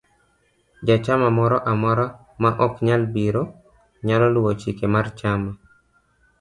[0.87, 2.05] Jachamamoro amora
[2.41, 3.43] ma ok nyal biro,
[4.05, 5.51] nyalo luwo chik mar chama